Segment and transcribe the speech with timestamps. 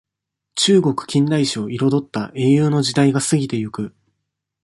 [0.55, 3.93] 中国近代史をいろどった、英雄の時代が過ぎてゆく。